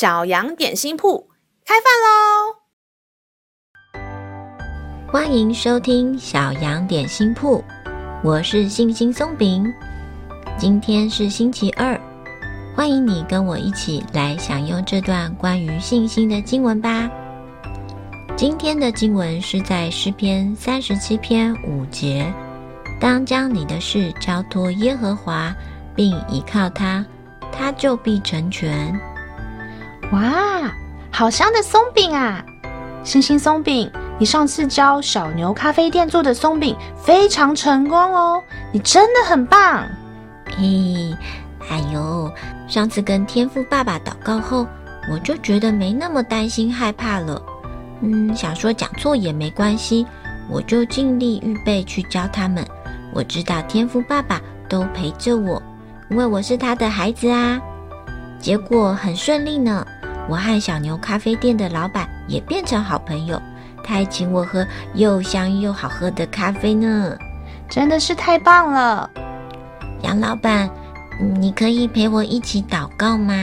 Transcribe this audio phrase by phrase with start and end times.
[0.00, 1.28] 小羊点心铺
[1.62, 2.56] 开饭喽！
[5.12, 7.62] 欢迎收听小羊点心铺，
[8.24, 9.70] 我是信心松饼。
[10.56, 12.00] 今天是星期二，
[12.74, 17.10] 欢迎你跟我一起来享用这段关于信心的经文吧。
[18.38, 22.32] 今天的经文是在诗篇三十七篇五节，
[22.98, 25.54] 当将你的事交托耶和华，
[25.94, 27.04] 并倚靠他，
[27.52, 28.98] 他就必成全。
[30.12, 30.72] 哇，
[31.10, 32.44] 好香的松饼啊！
[33.04, 33.90] 星星松饼。
[34.18, 39.88] 你上次教小牛咖啡店做的松饼非常成功哦，你真的很棒。
[40.58, 41.16] 嘿，
[41.70, 42.30] 哎呦，
[42.68, 44.66] 上次跟天父爸爸祷告后，
[45.10, 47.40] 我就觉得没那么担心害怕了。
[48.02, 50.06] 嗯，想说讲错也没关系，
[50.50, 52.62] 我就尽力预备去教他们。
[53.14, 55.62] 我知道天父爸爸都陪着我，
[56.10, 57.58] 因为我是他的孩子啊。
[58.38, 59.86] 结果很顺利呢，
[60.30, 63.40] 我和小牛咖啡店的老板也变成好朋友。
[63.82, 64.64] 他还请我喝
[64.94, 67.16] 又香又好喝的咖啡呢，
[67.68, 69.10] 真的是太棒了！
[70.02, 70.70] 杨老板，
[71.38, 73.34] 你可以陪我一起祷告吗？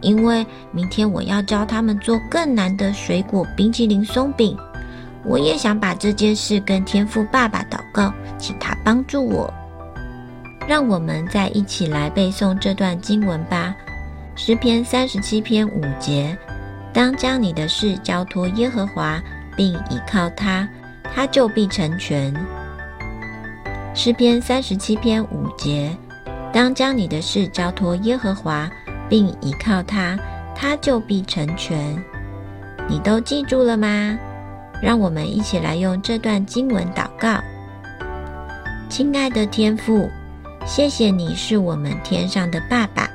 [0.00, 4.56] 因为明天我要教他们做更难的水果冰淇淋松饼，
[5.24, 9.52] 我也想把这件事跟天赋爸爸祷告，请他帮助我。
[10.66, 13.74] 让我们再一起来背诵这段经文吧，
[14.34, 16.36] 《诗篇》三十七篇五节：
[16.92, 19.20] 当将你的事交托耶和华。
[19.56, 20.66] 并倚靠他，
[21.02, 22.32] 他就必成全。
[23.94, 25.94] 诗篇三十七篇五节：
[26.50, 28.70] 当将你的事交托耶和华，
[29.06, 30.18] 并倚靠他，
[30.54, 32.02] 他就必成全。
[32.88, 34.18] 你都记住了吗？
[34.80, 37.38] 让我们一起来用这段经文祷告。
[38.88, 40.08] 亲爱的天父，
[40.64, 43.10] 谢谢你是我们天上的爸爸，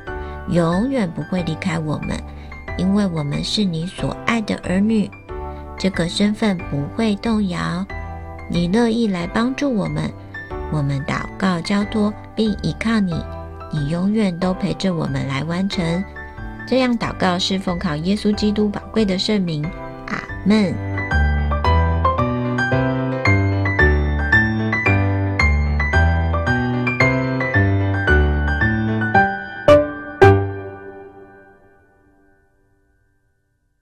[0.50, 2.18] 永远不会离开我们，
[2.78, 5.10] 因为我们是你所爱的儿女。
[5.78, 7.86] 这个身份不会动摇，
[8.50, 10.10] 你乐意来帮助我们，
[10.72, 13.14] 我们祷告交托并依靠你，
[13.74, 16.04] 你永远都陪着我们来完成。
[16.68, 19.64] 这样祷告是奉靠耶稣基督宝贵的圣名，
[20.08, 20.95] 阿门。